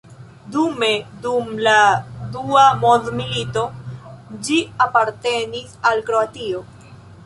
Dume 0.53 0.87
dum 1.25 1.51
la 1.67 1.75
Dua 2.37 2.65
Mondmilito 2.85 3.69
ĝi 4.49 4.61
apartenis 4.89 5.81
al 5.93 6.07
Kroatio. 6.11 6.69